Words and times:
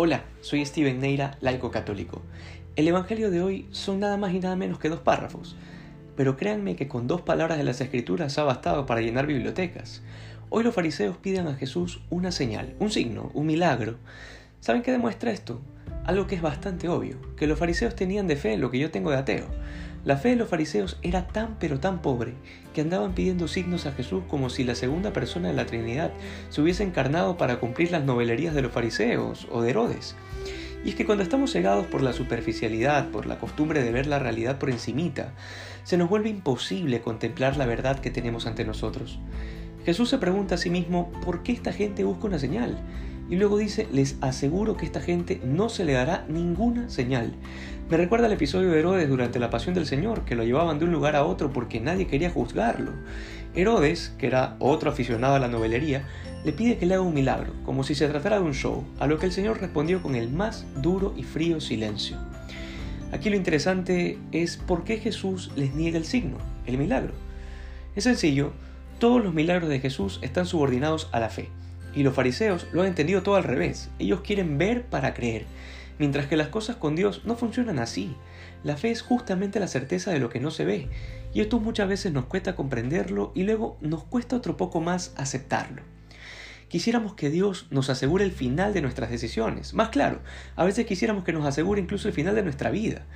Hola, 0.00 0.22
soy 0.42 0.64
Steven 0.64 1.00
Neira, 1.00 1.36
laico 1.40 1.72
católico. 1.72 2.22
El 2.76 2.86
Evangelio 2.86 3.32
de 3.32 3.42
hoy 3.42 3.66
son 3.72 3.98
nada 3.98 4.16
más 4.16 4.32
y 4.32 4.38
nada 4.38 4.54
menos 4.54 4.78
que 4.78 4.88
dos 4.88 5.00
párrafos, 5.00 5.56
pero 6.16 6.36
créanme 6.36 6.76
que 6.76 6.86
con 6.86 7.08
dos 7.08 7.22
palabras 7.22 7.58
de 7.58 7.64
las 7.64 7.80
Escrituras 7.80 8.38
ha 8.38 8.44
bastado 8.44 8.86
para 8.86 9.00
llenar 9.00 9.26
bibliotecas. 9.26 10.04
Hoy 10.50 10.62
los 10.62 10.72
fariseos 10.72 11.16
piden 11.16 11.48
a 11.48 11.56
Jesús 11.56 12.00
una 12.10 12.30
señal, 12.30 12.76
un 12.78 12.92
signo, 12.92 13.32
un 13.34 13.46
milagro. 13.46 13.96
¿Saben 14.60 14.82
qué 14.82 14.92
demuestra 14.92 15.32
esto? 15.32 15.60
Algo 16.04 16.28
que 16.28 16.36
es 16.36 16.42
bastante 16.42 16.88
obvio, 16.88 17.16
que 17.34 17.48
los 17.48 17.58
fariseos 17.58 17.96
tenían 17.96 18.28
de 18.28 18.36
fe 18.36 18.56
lo 18.56 18.70
que 18.70 18.78
yo 18.78 18.92
tengo 18.92 19.10
de 19.10 19.16
ateo. 19.16 19.48
La 20.08 20.16
fe 20.16 20.30
de 20.30 20.36
los 20.36 20.48
fariseos 20.48 20.96
era 21.02 21.26
tan 21.26 21.56
pero 21.58 21.80
tan 21.80 22.00
pobre 22.00 22.32
que 22.72 22.80
andaban 22.80 23.12
pidiendo 23.12 23.46
signos 23.46 23.84
a 23.84 23.92
Jesús 23.92 24.22
como 24.26 24.48
si 24.48 24.64
la 24.64 24.74
segunda 24.74 25.12
persona 25.12 25.48
de 25.48 25.54
la 25.54 25.66
Trinidad 25.66 26.12
se 26.48 26.62
hubiese 26.62 26.82
encarnado 26.82 27.36
para 27.36 27.60
cumplir 27.60 27.92
las 27.92 28.04
novelerías 28.04 28.54
de 28.54 28.62
los 28.62 28.72
fariseos 28.72 29.46
o 29.50 29.60
de 29.60 29.68
Herodes. 29.68 30.16
Y 30.82 30.88
es 30.88 30.94
que 30.94 31.04
cuando 31.04 31.22
estamos 31.22 31.52
cegados 31.52 31.84
por 31.88 32.00
la 32.00 32.14
superficialidad, 32.14 33.10
por 33.10 33.26
la 33.26 33.38
costumbre 33.38 33.82
de 33.82 33.92
ver 33.92 34.06
la 34.06 34.18
realidad 34.18 34.58
por 34.58 34.70
encimita, 34.70 35.34
se 35.84 35.98
nos 35.98 36.08
vuelve 36.08 36.30
imposible 36.30 37.02
contemplar 37.02 37.58
la 37.58 37.66
verdad 37.66 37.98
que 37.98 38.10
tenemos 38.10 38.46
ante 38.46 38.64
nosotros. 38.64 39.18
Jesús 39.84 40.08
se 40.08 40.16
pregunta 40.16 40.54
a 40.54 40.58
sí 40.58 40.70
mismo, 40.70 41.12
¿por 41.22 41.42
qué 41.42 41.52
esta 41.52 41.74
gente 41.74 42.04
busca 42.04 42.28
una 42.28 42.38
señal? 42.38 42.78
Y 43.30 43.36
luego 43.36 43.58
dice, 43.58 43.86
les 43.92 44.16
aseguro 44.22 44.76
que 44.76 44.86
esta 44.86 45.00
gente 45.00 45.40
no 45.44 45.68
se 45.68 45.84
le 45.84 45.92
dará 45.92 46.24
ninguna 46.28 46.88
señal. 46.88 47.32
Me 47.90 47.96
recuerda 47.96 48.26
el 48.26 48.32
episodio 48.32 48.70
de 48.70 48.78
Herodes 48.78 49.08
durante 49.08 49.38
la 49.38 49.50
pasión 49.50 49.74
del 49.74 49.86
Señor, 49.86 50.24
que 50.24 50.34
lo 50.34 50.44
llevaban 50.44 50.78
de 50.78 50.86
un 50.86 50.92
lugar 50.92 51.14
a 51.16 51.24
otro 51.24 51.52
porque 51.52 51.80
nadie 51.80 52.06
quería 52.06 52.30
juzgarlo. 52.30 52.92
Herodes, 53.54 54.14
que 54.18 54.26
era 54.26 54.56
otro 54.58 54.90
aficionado 54.90 55.34
a 55.34 55.38
la 55.38 55.48
novelería, 55.48 56.06
le 56.44 56.52
pide 56.52 56.78
que 56.78 56.86
le 56.86 56.94
haga 56.94 57.02
un 57.02 57.14
milagro, 57.14 57.52
como 57.64 57.84
si 57.84 57.94
se 57.94 58.08
tratara 58.08 58.36
de 58.36 58.44
un 58.44 58.54
show, 58.54 58.84
a 58.98 59.06
lo 59.06 59.18
que 59.18 59.26
el 59.26 59.32
Señor 59.32 59.60
respondió 59.60 60.02
con 60.02 60.14
el 60.14 60.30
más 60.30 60.64
duro 60.82 61.12
y 61.16 61.22
frío 61.22 61.60
silencio. 61.60 62.16
Aquí 63.12 63.30
lo 63.30 63.36
interesante 63.36 64.18
es 64.32 64.56
por 64.56 64.84
qué 64.84 64.98
Jesús 64.98 65.50
les 65.56 65.74
niega 65.74 65.98
el 65.98 66.04
signo, 66.04 66.36
el 66.66 66.78
milagro. 66.78 67.12
Es 67.96 68.04
sencillo, 68.04 68.52
todos 68.98 69.22
los 69.22 69.34
milagros 69.34 69.68
de 69.68 69.80
Jesús 69.80 70.18
están 70.22 70.46
subordinados 70.46 71.08
a 71.12 71.20
la 71.20 71.30
fe. 71.30 71.48
Y 71.98 72.04
los 72.04 72.14
fariseos 72.14 72.68
lo 72.70 72.82
han 72.82 72.86
entendido 72.86 73.24
todo 73.24 73.34
al 73.34 73.42
revés. 73.42 73.90
Ellos 73.98 74.20
quieren 74.20 74.56
ver 74.56 74.84
para 74.84 75.14
creer. 75.14 75.46
Mientras 75.98 76.28
que 76.28 76.36
las 76.36 76.46
cosas 76.46 76.76
con 76.76 76.94
Dios 76.94 77.22
no 77.24 77.34
funcionan 77.34 77.80
así. 77.80 78.14
La 78.62 78.76
fe 78.76 78.92
es 78.92 79.02
justamente 79.02 79.58
la 79.58 79.66
certeza 79.66 80.12
de 80.12 80.20
lo 80.20 80.28
que 80.28 80.38
no 80.38 80.52
se 80.52 80.64
ve. 80.64 80.88
Y 81.34 81.40
esto 81.40 81.58
muchas 81.58 81.88
veces 81.88 82.12
nos 82.12 82.26
cuesta 82.26 82.54
comprenderlo 82.54 83.32
y 83.34 83.42
luego 83.42 83.78
nos 83.80 84.04
cuesta 84.04 84.36
otro 84.36 84.56
poco 84.56 84.80
más 84.80 85.12
aceptarlo. 85.16 85.82
Quisiéramos 86.68 87.14
que 87.14 87.30
Dios 87.30 87.66
nos 87.70 87.90
asegure 87.90 88.24
el 88.24 88.30
final 88.30 88.72
de 88.72 88.82
nuestras 88.82 89.10
decisiones. 89.10 89.74
Más 89.74 89.88
claro, 89.88 90.20
a 90.54 90.64
veces 90.64 90.86
quisiéramos 90.86 91.24
que 91.24 91.32
nos 91.32 91.46
asegure 91.46 91.80
incluso 91.80 92.06
el 92.06 92.14
final 92.14 92.36
de 92.36 92.44
nuestra 92.44 92.70
vida. 92.70 93.06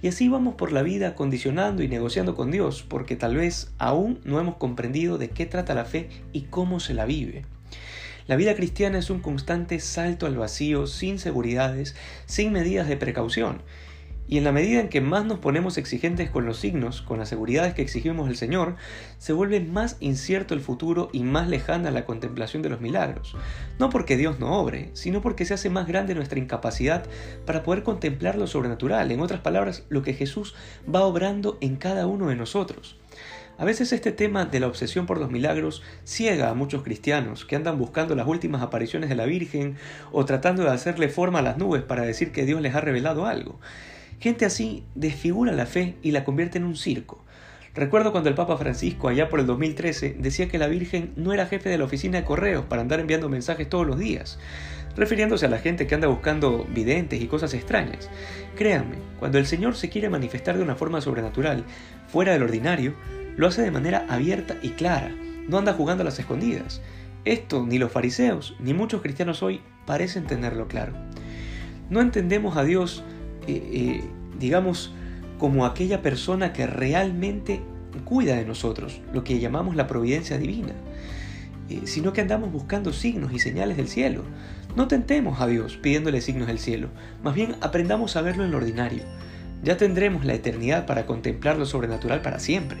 Y 0.00 0.08
así 0.08 0.30
vamos 0.30 0.54
por 0.54 0.72
la 0.72 0.80
vida 0.80 1.14
condicionando 1.14 1.82
y 1.82 1.88
negociando 1.88 2.34
con 2.34 2.50
Dios, 2.50 2.86
porque 2.88 3.16
tal 3.16 3.36
vez 3.36 3.70
aún 3.76 4.18
no 4.24 4.40
hemos 4.40 4.56
comprendido 4.56 5.18
de 5.18 5.28
qué 5.28 5.44
trata 5.44 5.74
la 5.74 5.84
fe 5.84 6.08
y 6.32 6.44
cómo 6.44 6.80
se 6.80 6.94
la 6.94 7.04
vive. 7.04 7.44
La 8.30 8.36
vida 8.36 8.54
cristiana 8.54 8.96
es 8.96 9.10
un 9.10 9.18
constante 9.18 9.80
salto 9.80 10.24
al 10.24 10.36
vacío, 10.36 10.86
sin 10.86 11.18
seguridades, 11.18 11.96
sin 12.26 12.52
medidas 12.52 12.86
de 12.86 12.96
precaución. 12.96 13.60
Y 14.28 14.38
en 14.38 14.44
la 14.44 14.52
medida 14.52 14.78
en 14.78 14.88
que 14.88 15.00
más 15.00 15.24
nos 15.24 15.40
ponemos 15.40 15.76
exigentes 15.78 16.30
con 16.30 16.46
los 16.46 16.56
signos, 16.60 17.02
con 17.02 17.18
las 17.18 17.28
seguridades 17.28 17.74
que 17.74 17.82
exigimos 17.82 18.28
el 18.28 18.36
Señor, 18.36 18.76
se 19.18 19.32
vuelve 19.32 19.58
más 19.58 19.96
incierto 19.98 20.54
el 20.54 20.60
futuro 20.60 21.10
y 21.12 21.24
más 21.24 21.48
lejana 21.48 21.90
la 21.90 22.04
contemplación 22.04 22.62
de 22.62 22.68
los 22.68 22.80
milagros. 22.80 23.34
No 23.80 23.90
porque 23.90 24.16
Dios 24.16 24.38
no 24.38 24.60
obre, 24.60 24.90
sino 24.92 25.22
porque 25.22 25.44
se 25.44 25.54
hace 25.54 25.68
más 25.68 25.88
grande 25.88 26.14
nuestra 26.14 26.38
incapacidad 26.38 27.06
para 27.46 27.64
poder 27.64 27.82
contemplar 27.82 28.36
lo 28.36 28.46
sobrenatural, 28.46 29.10
en 29.10 29.22
otras 29.22 29.40
palabras, 29.40 29.82
lo 29.88 30.04
que 30.04 30.14
Jesús 30.14 30.54
va 30.86 31.00
obrando 31.00 31.58
en 31.60 31.74
cada 31.74 32.06
uno 32.06 32.28
de 32.28 32.36
nosotros. 32.36 32.96
A 33.60 33.66
veces 33.66 33.92
este 33.92 34.10
tema 34.10 34.46
de 34.46 34.58
la 34.58 34.68
obsesión 34.68 35.04
por 35.04 35.20
los 35.20 35.30
milagros 35.30 35.82
ciega 36.04 36.48
a 36.48 36.54
muchos 36.54 36.82
cristianos 36.82 37.44
que 37.44 37.56
andan 37.56 37.76
buscando 37.78 38.14
las 38.14 38.26
últimas 38.26 38.62
apariciones 38.62 39.10
de 39.10 39.16
la 39.16 39.26
Virgen 39.26 39.76
o 40.12 40.24
tratando 40.24 40.62
de 40.62 40.70
hacerle 40.70 41.10
forma 41.10 41.40
a 41.40 41.42
las 41.42 41.58
nubes 41.58 41.82
para 41.82 42.06
decir 42.06 42.32
que 42.32 42.46
Dios 42.46 42.62
les 42.62 42.74
ha 42.74 42.80
revelado 42.80 43.26
algo. 43.26 43.60
Gente 44.18 44.46
así 44.46 44.82
desfigura 44.94 45.52
la 45.52 45.66
fe 45.66 45.96
y 46.00 46.12
la 46.12 46.24
convierte 46.24 46.56
en 46.56 46.64
un 46.64 46.74
circo. 46.74 47.22
Recuerdo 47.74 48.12
cuando 48.12 48.30
el 48.30 48.34
Papa 48.34 48.56
Francisco, 48.56 49.08
allá 49.08 49.28
por 49.28 49.40
el 49.40 49.46
2013, 49.46 50.16
decía 50.18 50.48
que 50.48 50.56
la 50.56 50.66
Virgen 50.66 51.12
no 51.16 51.34
era 51.34 51.44
jefe 51.44 51.68
de 51.68 51.76
la 51.76 51.84
oficina 51.84 52.16
de 52.16 52.24
correos 52.24 52.64
para 52.64 52.80
andar 52.80 52.98
enviando 52.98 53.28
mensajes 53.28 53.68
todos 53.68 53.86
los 53.86 53.98
días, 53.98 54.38
refiriéndose 54.96 55.44
a 55.44 55.50
la 55.50 55.58
gente 55.58 55.86
que 55.86 55.94
anda 55.94 56.08
buscando 56.08 56.64
videntes 56.64 57.20
y 57.20 57.26
cosas 57.26 57.52
extrañas. 57.52 58.08
Créanme, 58.56 58.96
cuando 59.18 59.36
el 59.36 59.44
Señor 59.44 59.76
se 59.76 59.90
quiere 59.90 60.08
manifestar 60.08 60.56
de 60.56 60.62
una 60.62 60.76
forma 60.76 61.02
sobrenatural, 61.02 61.64
fuera 62.08 62.32
del 62.32 62.42
ordinario, 62.42 62.94
lo 63.40 63.46
hace 63.46 63.62
de 63.62 63.70
manera 63.70 64.04
abierta 64.10 64.58
y 64.60 64.72
clara, 64.72 65.14
no 65.48 65.56
anda 65.56 65.72
jugando 65.72 66.02
a 66.02 66.04
las 66.04 66.18
escondidas. 66.18 66.82
Esto 67.24 67.64
ni 67.66 67.78
los 67.78 67.90
fariseos 67.90 68.54
ni 68.60 68.74
muchos 68.74 69.00
cristianos 69.00 69.42
hoy 69.42 69.62
parecen 69.86 70.26
tenerlo 70.26 70.68
claro. 70.68 70.92
No 71.88 72.02
entendemos 72.02 72.58
a 72.58 72.64
Dios, 72.64 73.02
eh, 73.46 73.62
eh, 73.72 74.04
digamos, 74.38 74.92
como 75.38 75.64
aquella 75.64 76.02
persona 76.02 76.52
que 76.52 76.66
realmente 76.66 77.62
cuida 78.04 78.36
de 78.36 78.44
nosotros, 78.44 79.00
lo 79.14 79.24
que 79.24 79.40
llamamos 79.40 79.74
la 79.74 79.86
providencia 79.86 80.36
divina, 80.36 80.74
eh, 81.70 81.80
sino 81.84 82.12
que 82.12 82.20
andamos 82.20 82.52
buscando 82.52 82.92
signos 82.92 83.32
y 83.32 83.38
señales 83.38 83.78
del 83.78 83.88
cielo. 83.88 84.22
No 84.76 84.86
tentemos 84.86 85.40
a 85.40 85.46
Dios 85.46 85.78
pidiéndole 85.78 86.20
signos 86.20 86.46
del 86.46 86.58
cielo, 86.58 86.90
más 87.22 87.34
bien 87.34 87.56
aprendamos 87.62 88.16
a 88.16 88.20
verlo 88.20 88.44
en 88.44 88.50
lo 88.50 88.58
ordinario. 88.58 89.04
Ya 89.62 89.78
tendremos 89.78 90.26
la 90.26 90.34
eternidad 90.34 90.84
para 90.84 91.06
contemplar 91.06 91.56
lo 91.56 91.64
sobrenatural 91.64 92.20
para 92.20 92.38
siempre. 92.38 92.80